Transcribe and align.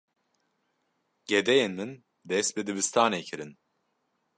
Gedeyên 1.29 1.73
min 1.77 1.91
dest 2.29 2.51
bi 2.55 2.61
dibistanê 2.67 3.21
kirin. 3.27 3.51